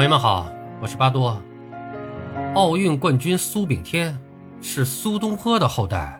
[0.00, 0.50] 朋友们好，
[0.80, 1.38] 我是巴多。
[2.54, 4.18] 奥运冠军苏炳添
[4.62, 6.18] 是苏东坡的后代，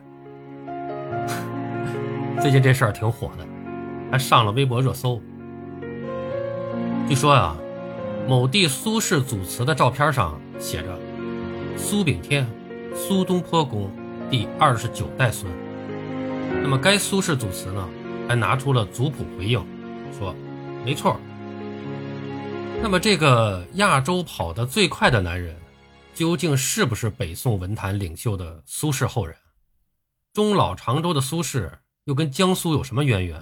[2.39, 3.47] 最近这事儿挺火的，
[4.11, 5.19] 还上了微博热搜。
[7.09, 7.55] 据说呀，
[8.27, 10.95] 某地苏氏祖祠的照片上写着
[11.75, 12.45] “苏炳添，
[12.93, 13.89] 苏东坡公
[14.29, 15.51] 第二十九代孙”。
[16.61, 17.83] 那么该苏氏祖祠呢，
[18.29, 19.59] 还拿出了族谱回应，
[20.19, 20.35] 说
[20.85, 21.19] 没错。
[22.81, 25.55] 那么，这个亚洲跑得最快的男人，
[26.15, 29.37] 究竟是不是北宋文坛领袖的苏轼后人？
[30.33, 31.71] 终老常州的苏轼
[32.05, 33.41] 又跟江苏有什么渊源？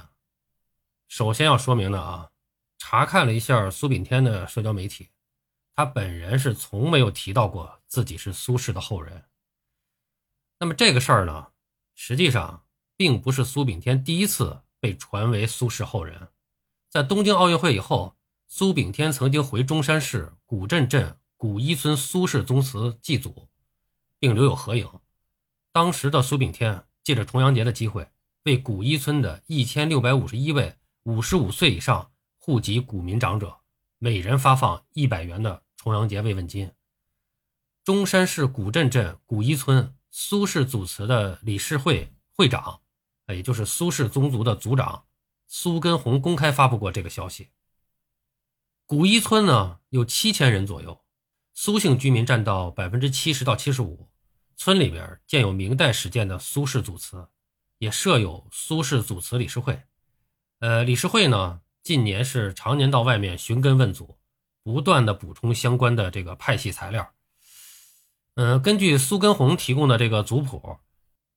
[1.08, 2.30] 首先要说明的啊，
[2.78, 5.10] 查看了一下苏炳添的社交媒体，
[5.74, 9.24] 他本人是从没有提到过自己是苏轼的后人。
[10.60, 11.48] 那么这个事儿呢，
[11.96, 12.62] 实际上
[12.96, 16.28] 并不是苏炳添第一次被传为苏轼后人，
[16.90, 18.14] 在东京奥运会以后。
[18.52, 23.48] 苏炳添曾经回中山市古镇镇古一村苏氏宗祠祭祖，
[24.18, 24.90] 并留有合影。
[25.72, 28.10] 当时的苏炳添借着重阳节的机会，
[28.46, 33.56] 为古一村的一千六百五十一位五十五岁以上户籍古民长者，
[34.00, 36.72] 每人发放一百元的重阳节慰问金。
[37.84, 42.82] 中山市古镇镇古一村苏氏祖祠的理事会会长，
[43.28, 45.06] 也就是苏氏宗族的族长
[45.48, 47.50] 苏根红公开发布过这个消息。
[48.90, 51.00] 古一村呢有七千人左右，
[51.54, 54.10] 苏姓居民占到百分之七十到七十五。
[54.56, 57.28] 村里边建有明代始建的苏氏祖祠，
[57.78, 59.80] 也设有苏氏祖祠理事会。
[60.58, 64.18] 呃，理事会呢近年是常年到外面寻根问祖，
[64.64, 67.14] 不断的补充相关的这个派系材料。
[68.38, 70.80] 嗯，根据苏根红提供的这个族谱，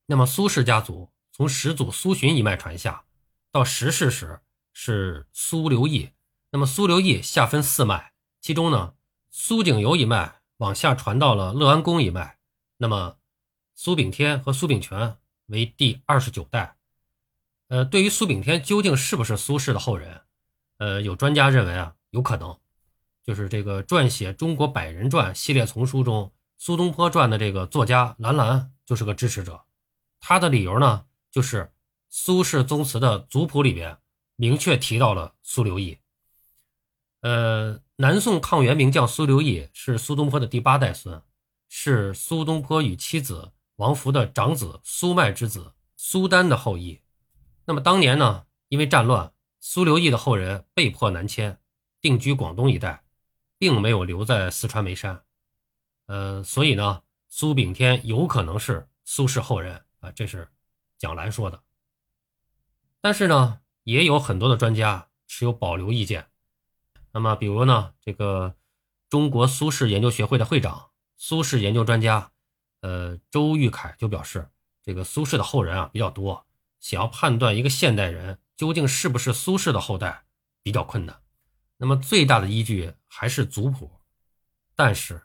[0.07, 3.05] 那么苏氏家族从始祖苏洵一脉传下，
[3.51, 4.41] 到十世时
[4.73, 6.09] 是苏刘义。
[6.55, 8.93] 那么苏刘义下分四脉，其中呢，
[9.31, 12.37] 苏景游一脉往下传到了乐安公一脉。
[12.77, 13.17] 那么
[13.75, 16.77] 苏炳添和苏炳权为第二十九代。
[17.69, 20.21] 呃，对于苏炳添究竟是不是苏轼的后人，
[20.77, 22.55] 呃，有专家认为啊，有可能，
[23.25, 29.65] 就是这个撰写《中国百人传》系列丛书中苏东坡传的这个作家兰兰就是个支持者。
[30.21, 31.73] 他的理由呢，就是
[32.11, 33.97] 苏轼宗祠的族谱里边
[34.37, 35.99] 明确提到了苏刘义。
[37.23, 41.23] 呃，南宋抗元名将苏刘义是苏东坡的第八代孙，
[41.69, 47.01] 是苏东坡与妻子王弗的长子苏迈之子苏丹的后裔。
[47.65, 51.61] 那么当年呢，因为战乱，苏刘义的后人被迫南迁，
[52.01, 53.05] 定居广东一带，
[53.57, 55.23] 并没有留在四川眉山。
[56.07, 60.49] 呃，所以呢，苏炳添有可能是苏轼后人啊，这是
[60.99, 61.63] 蒋兰说的。
[63.01, 66.27] 但是呢，也有很多的专家持有保留意见。
[67.13, 68.57] 那么，比如呢，这个
[69.09, 72.33] 中国苏轼研究学会的会长、苏轼研究专家，
[72.81, 74.49] 呃，周玉凯就表示，
[74.83, 76.47] 这个苏轼的后人啊比较多，
[76.81, 80.25] 想要判断一个现代人究竟是不是苏轼的后代
[80.63, 81.21] 比较困难。
[81.77, 83.91] 那么最大的依据还是族谱，
[84.75, 85.21] 但是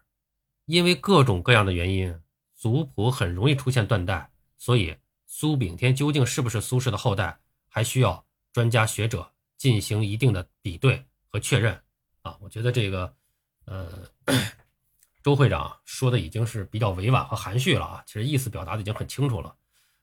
[0.66, 2.22] 因为各种各样的原因，
[2.54, 7.40] 族谱很容易出现断代，所以苏炳添究竟是不是苏轼的后代，
[7.70, 11.06] 还需要专家学者进行一定的比对。
[11.30, 11.82] 和确认
[12.22, 13.16] 啊，我觉得这个，
[13.66, 13.88] 呃，
[15.24, 19.56] 周会长说的已经是比较委婉和含蓄了啊，其实意思表达的已经很清楚了。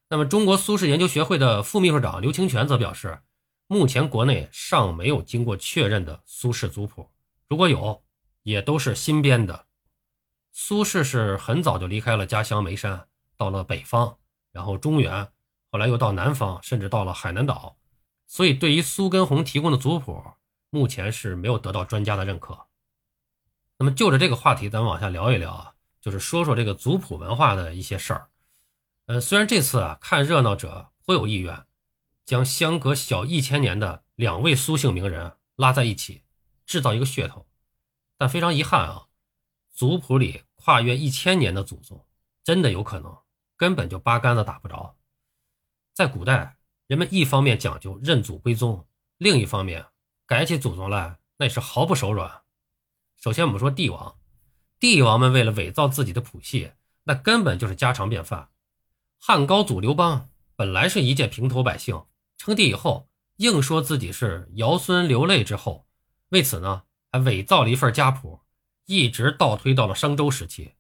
[0.09, 3.21] 那么，中国苏轼研究学会的副秘书长刘清泉则表示，
[3.67, 7.11] 目前国内尚没有经过确认的苏轼族谱，
[7.49, 8.05] 如果有，
[8.43, 9.67] 也都是新编的。
[10.53, 14.19] 苏轼是很早就离开了家乡眉山，到了北方，
[14.53, 15.27] 然后中原，
[15.71, 17.77] 后来又到南方，甚至到了海南岛，
[18.27, 20.23] 所以对于苏根红提供的族谱。
[20.75, 22.67] 目前是没有得到专家的认可。
[23.79, 28.29] 那么就着这个话题，咱们往下聊一聊啊，就是说说这个族谱文化的一些事儿。
[29.07, 31.65] 呃，虽然这次啊看热闹者颇有意愿，
[32.25, 36.25] 将相隔小一千年的两位苏姓名人拉在一起，
[36.67, 37.47] 制造一个噱头，
[38.19, 39.07] 但非常遗憾啊，
[39.71, 42.05] 族谱里跨越一千年的祖宗，
[42.43, 43.17] 真的有可能
[43.57, 44.97] 根本就八竿子打不着。
[45.93, 46.57] 在古代，
[46.89, 48.85] 人们一方面讲究认祖归宗，
[49.19, 49.87] 另一方面。
[50.27, 52.43] 改起祖宗来，那是毫不手软。
[53.21, 54.17] 首先，我们说帝王，
[54.81, 56.73] 帝王们为了伪造自己的谱系，
[57.03, 58.49] 那根本就是家常便饭。
[59.21, 62.05] 汉高祖刘邦本来是一介平头百姓，
[62.39, 65.87] 称帝以后，硬说自己是尧孙刘累之后，
[66.31, 68.41] 为此呢，还伪造了一份家谱，
[68.87, 70.73] 一直倒推到了商周时期。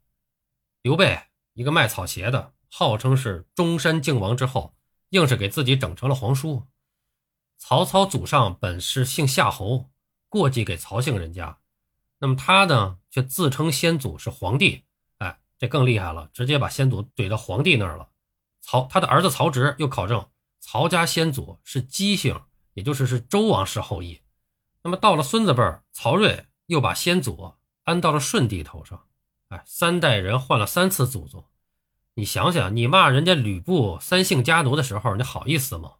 [0.80, 1.20] 刘备
[1.52, 4.74] 一个卖草鞋的，号称是中山靖王之后，
[5.10, 6.66] 硬是给自己整成了皇叔。
[7.56, 9.90] 曹操祖上本是姓夏侯，
[10.28, 11.58] 过继给曹姓人家，
[12.18, 14.84] 那么他呢，却自称先祖是皇帝，
[15.18, 18.10] 哎，这更厉害了，直接把先祖怼到皇帝那儿了。
[18.60, 20.26] 曹他的儿子曹植又考证，
[20.60, 22.40] 曹家先祖是姬姓，
[22.74, 24.20] 也就是是周王室后裔。
[24.82, 27.54] 那么到了孙子辈儿，曹睿又把先祖
[27.84, 29.04] 安到了舜帝头上，
[29.48, 31.44] 哎，三代人换了三次祖宗。
[32.14, 35.92] 你想想，你骂人家吕布三姓家奴的时候，你好意思吗？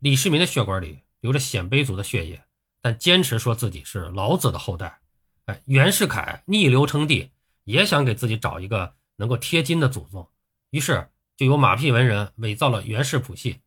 [0.00, 2.44] 李世民的血管里流着鲜卑族的血液，
[2.80, 5.00] 但坚持说自己是老子的后代。
[5.46, 7.30] 哎，袁世凯逆流称帝，
[7.64, 10.28] 也想给自己找一个能够贴金的祖宗，
[10.70, 13.60] 于是就有马屁文人伪造了袁氏谱系，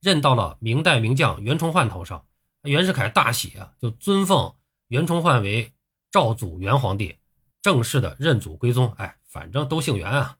[0.00, 2.26] 认到了明代名将袁崇焕头上。
[2.62, 4.52] 袁世凯大喜啊，就尊奉
[4.88, 5.72] 袁崇焕为
[6.10, 7.16] 赵祖元皇帝，
[7.62, 8.92] 正式的认祖归宗。
[8.96, 10.38] 哎，反正都姓袁啊。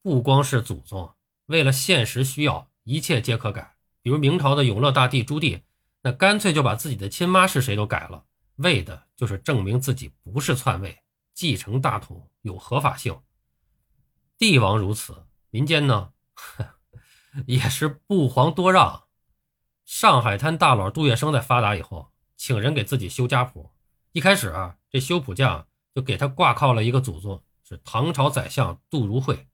[0.00, 1.12] 不光是祖宗，
[1.46, 3.73] 为了现实需要，一切皆可改。
[4.04, 5.62] 比如明朝的永乐大帝朱棣，
[6.02, 10.98] 那干脆就把自己的亲妈是谁都改了，为的就是证明自己不是篡位，
[11.32, 13.18] 继承大统有合法性。
[14.36, 16.12] 帝王如此，民间呢，
[17.48, 19.04] 也是不遑多让。
[19.86, 23.70] 上海滩大佬杜月笙在发达以后，请人给自己修家谱。
[24.12, 29.46] 一开始啊，这修谱匠就给他挂靠了一个祖宗，是唐朝宰相杜如晦。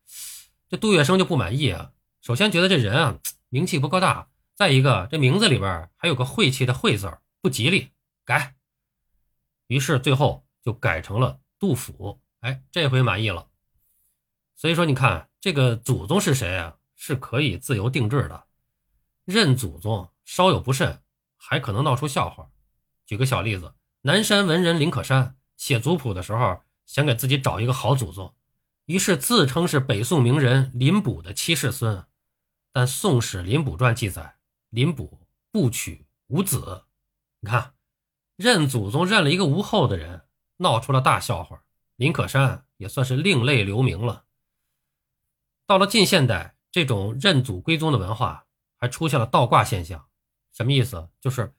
[0.68, 3.16] 这杜月笙就不满意啊，首先觉得这人啊
[3.48, 4.26] 名气不够大。
[4.60, 7.10] 再一个，这名字里边还有个晦气的“晦”字，
[7.40, 7.92] 不吉利，
[8.26, 8.56] 改。
[9.68, 12.20] 于是最后就改成了杜甫。
[12.40, 13.48] 哎，这回满意了。
[14.54, 16.76] 所以说，你看这个祖宗是谁啊？
[16.94, 18.44] 是可以自由定制的。
[19.24, 21.00] 认祖宗稍有不慎，
[21.38, 22.50] 还可能闹出笑话。
[23.06, 23.72] 举个小例子，
[24.02, 28.34] 南山文人林可山写族谱的时候，想给自己找一个好祖宗，
[28.84, 32.04] 于是自称是北宋名人林卜的七世孙。
[32.72, 34.36] 但《宋史·林卜传》记载。
[34.70, 36.84] 林卜不娶无子，
[37.40, 37.74] 你看，
[38.36, 40.22] 认祖宗认了一个无后的人，
[40.58, 41.64] 闹出了大笑话。
[41.96, 44.24] 林可山也算是另类留名了。
[45.66, 48.46] 到了近现代，这种认祖归宗的文化
[48.78, 50.08] 还出现了倒挂现象。
[50.52, 51.10] 什么意思？
[51.20, 51.52] 就是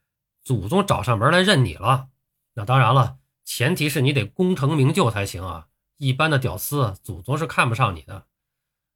[0.44, 2.10] 祖宗找上门来认你了。
[2.54, 5.68] 那当然了，前提是你得功成名就才行啊。
[5.98, 8.26] 一般的屌丝，祖宗是看不上你的。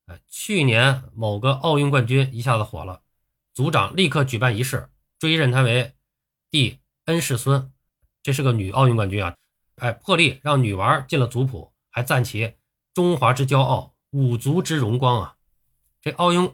[0.07, 3.03] 哎，去年某个奥运冠军一下子火了。
[3.55, 5.93] 族长立刻举办仪式，追认他为
[6.51, 7.71] 第 N 世孙。
[8.21, 9.37] 这是个女奥运冠军啊！
[9.77, 12.55] 哎，破例让女娃进了族谱，还赞其
[12.93, 15.35] 中华之骄傲，五族之荣光啊！
[16.01, 16.53] 这奥运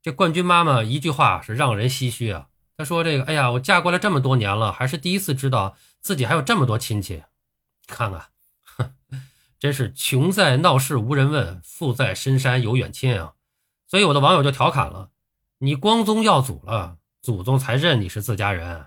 [0.00, 2.48] 这冠军妈妈一句话是让人唏嘘啊。
[2.78, 7.24] 她说：“这个，哎呀，我嫁过来这么多年了，还是第一次知道自己还有这么多亲戚。
[7.86, 8.28] 看看，
[8.64, 8.94] 哼，
[9.58, 13.34] 真是穷在闹市无人问，富在深山有远亲啊！”
[13.86, 15.10] 所以有的网友就调侃了。
[15.60, 18.86] 你光宗耀祖了，祖宗才认你是自家人。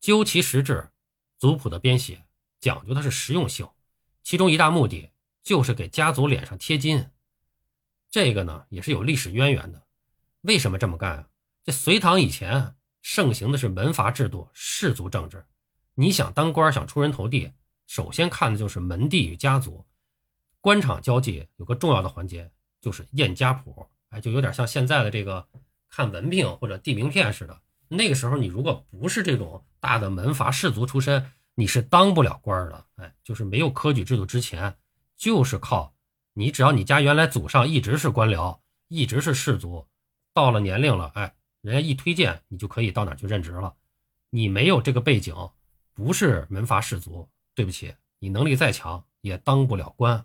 [0.00, 0.90] 究其实质，
[1.36, 2.24] 族谱的编写
[2.60, 3.68] 讲究的是实用性，
[4.22, 5.10] 其中一大目的
[5.42, 7.10] 就是给家族脸上贴金。
[8.10, 9.82] 这个呢也是有历史渊源的。
[10.40, 11.28] 为什么这么干啊？
[11.62, 15.44] 这隋唐以前盛行的是门阀制度、氏族政治。
[15.94, 17.52] 你想当官，想出人头地，
[17.86, 19.84] 首先看的就是门第与家族。
[20.62, 22.50] 官场交际有个重要的环节
[22.80, 23.86] 就是验家谱。
[24.12, 25.48] 哎，就有点像现在的这个
[25.88, 27.60] 看文凭或者递名片似的。
[27.88, 32.86] 那个时候，你如果不是这种大的门阀士族出身，你是当不了官的。
[32.96, 34.76] 哎，就是没有科举制度之前，
[35.16, 35.94] 就是靠
[36.34, 39.86] 你，只要你家原来祖上一直是官僚，一直是士族，
[40.32, 43.74] 到了年龄了，哎，人家一推荐，你就可以到哪去任职了。
[44.30, 45.34] 你没有这个背景，
[45.92, 50.24] 不是门阀士族，对不起，你能力再强也当不了官。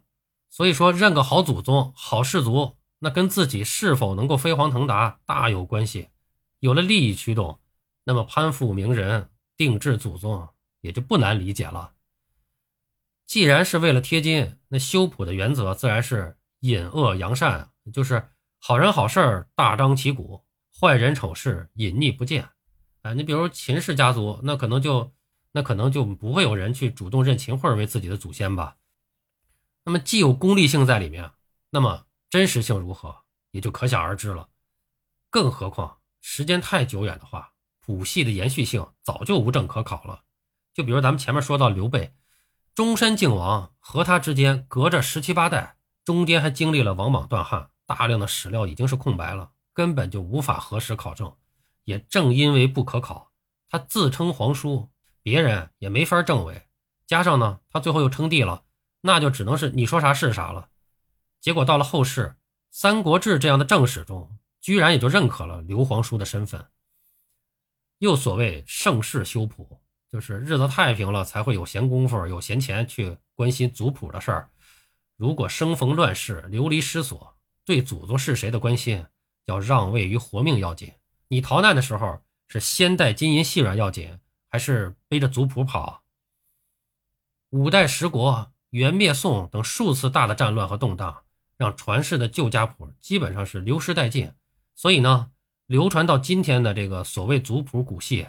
[0.50, 2.78] 所以说，认个好祖宗、好士族。
[3.00, 6.10] 那跟自己是否能够飞黄腾达大有关系。
[6.60, 7.60] 有了利益驱动，
[8.04, 10.50] 那么攀附名人、定制祖宗
[10.82, 11.94] 也就不难理解了。
[13.28, 20.44] 既然是为了贴金，那修谱的原则自然是隐恶扬善，就是好人好事大张旗鼓，
[20.80, 22.50] 坏人丑事隐匿不见。
[23.04, 25.14] 哎，你比如秦氏家族，那可能就
[25.52, 28.78] 那可能就不会有人去主动认秦桧为自己的祖先吧。
[29.86, 31.30] 那么既有功利性在里面，
[31.70, 32.07] 那么。
[32.30, 34.50] 真实性如何，也就可想而知了。
[35.30, 40.24] 更何况时间太久远的话，谱系的延续性早就无证可考了。
[40.74, 42.14] 就比如咱们前面说到刘备，
[42.76, 51.36] 中山靖王和他之间隔着十七八代，中间还经历了王莽断汉，大量的史料已经是空白了，根本就无法核实考证。
[51.86, 53.32] 也正因为不可考，
[53.70, 54.90] 他自称皇叔，
[55.24, 56.68] 别人也没法证伪。
[57.06, 58.64] 加上呢，他最后又称帝了，
[59.02, 60.70] 那就只能是你说啥是啥了。
[61.40, 62.22] 结果到了后世，
[62.72, 66.66] 《三国志》这样的正史中，居然也就认可了刘皇叔的身份。
[68.00, 69.80] 又所谓盛世修谱，
[70.10, 74.50] 就是日子太平了，才会有闲工夫、有闲钱去关心族谱的事儿。
[75.16, 79.06] 如果生逢乱世、流离失所，对祖宗是谁的关心，
[79.46, 80.94] 要让位于活命要紧。
[81.28, 86.04] 你逃难的时候，是先带金银细软要紧，还是背着族谱跑？
[87.50, 91.24] 五代十国、元灭宋等数次大的战乱和动荡，
[91.58, 94.32] 让传世的旧家谱基本上是流失殆尽。
[94.76, 95.32] 所以呢，
[95.66, 98.28] 流传到今天的这个所谓族谱古系，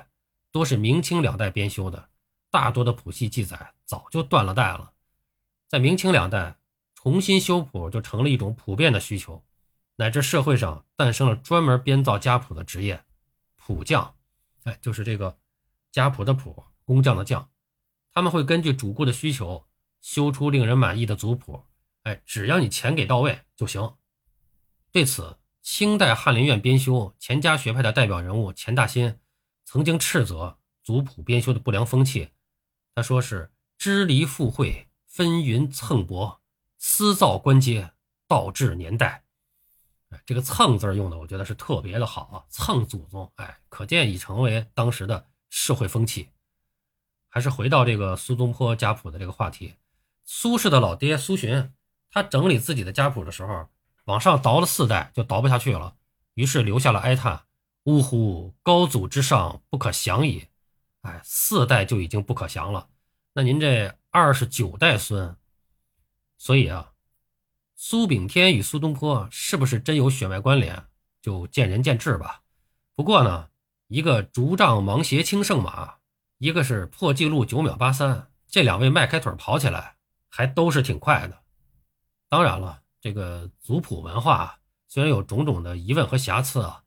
[0.50, 2.08] 都是明清两代编修的，
[2.50, 4.92] 大多的谱系记载早就断了代了。
[5.68, 6.56] 在明清两代，
[6.94, 9.44] 重新修谱就成了一种普遍的需求。
[9.96, 13.04] 乃至社会上诞生了专门编造家谱的职业，
[13.56, 14.14] 谱匠，
[14.62, 15.36] 哎，就是这个
[15.90, 17.50] 家谱的谱，工匠的匠，
[18.14, 19.66] 他们会根据主顾的需求
[20.00, 21.64] 修出令人满意的族谱，
[22.08, 23.96] 哎，只要你钱给到位就行。
[24.90, 29.18] 对此，清代翰林院编修钱家学派的代表人物钱大新
[29.66, 32.30] 曾经斥责族谱编修的不良风气，
[32.94, 36.40] 他说是支离附会、分云蹭薄、
[36.78, 37.92] 私造官阶，
[38.26, 39.24] 倒置年代。
[40.08, 42.36] 哎，这个“蹭”字用的，我觉得是特别的好啊！
[42.48, 46.30] 蹭祖宗，哎，可见已成为当时的社会风气。
[47.28, 49.74] 还是回到这个苏东坡家谱的这个话题，
[50.24, 51.74] 苏轼的老爹苏洵，
[52.10, 53.68] 他整理自己的家谱的时候，
[54.04, 55.96] 往上倒了四代就倒不下去了，
[56.34, 57.44] 于是留下了哀叹
[57.84, 60.48] ：“呜呼，高祖之上不可降矣！”
[61.02, 62.88] 哎，四代就已经不可降了，
[63.34, 65.36] 那您这二十九代孙，
[66.36, 66.92] 所以啊。
[67.80, 70.86] 苏炳添与苏东坡是不是真有血脉关联，
[71.22, 72.42] 就见仁见智吧。
[72.96, 73.50] 不过呢，
[73.86, 75.98] 一个竹杖芒鞋轻胜马，
[76.38, 79.94] 一个是破纪录九秒八三，这两位迈开腿跑起来
[80.28, 81.40] 还都是挺快的。
[82.28, 86.82] 当然了，这个族谱文化虽然有种种的疑问和瑕疵啊，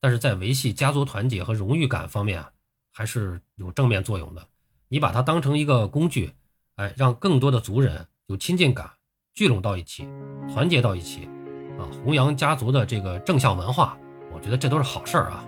[0.00, 2.44] 但是在维系家族团结和荣誉感方面
[2.92, 4.46] 还是有正面作用的。
[4.88, 6.32] 你把它当成一个工具，
[6.76, 8.90] 哎，让更多的族人有亲近感。
[9.34, 10.08] 聚拢到一起，
[10.50, 11.28] 团结到一起，
[11.78, 13.98] 啊，弘扬家族的这个正向文化，
[14.32, 15.44] 我觉得这都是好事儿啊。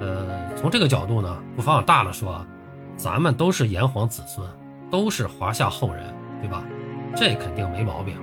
[0.00, 2.46] 呃，从这个角度呢，不妨往大了说，
[2.94, 4.46] 咱们都是炎黄子孙，
[4.90, 6.62] 都是华夏后人，对吧？
[7.16, 8.14] 这肯定没毛病。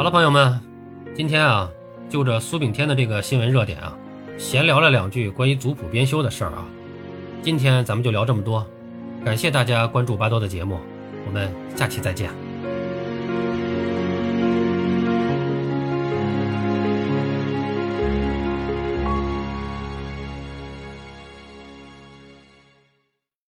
[0.00, 0.58] 好了，朋友们，
[1.14, 1.70] 今天啊，
[2.08, 3.94] 就着苏炳添的这个新闻热点啊，
[4.38, 6.64] 闲聊了两句关于族谱编修的事儿啊。
[7.42, 8.66] 今天咱们就聊这么多，
[9.22, 10.78] 感谢大家关注巴多的节目，
[11.26, 12.30] 我们下期再见。